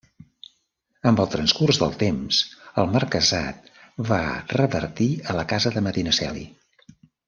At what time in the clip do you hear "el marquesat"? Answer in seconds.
2.85-3.71